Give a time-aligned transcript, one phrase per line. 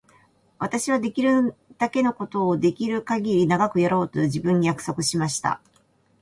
[0.57, 5.61] 私はできるだけのことをできるかぎり長くやろうと自分に約束しました。